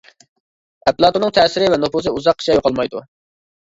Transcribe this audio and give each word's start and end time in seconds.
ئەپلاتوننىڭ 0.87 1.35
تەسىرى 1.37 1.71
ۋە 1.77 1.81
نوپۇزى 1.87 2.17
ئۇزاققىچە 2.17 2.61
يوقالمايدۇ. 2.61 3.09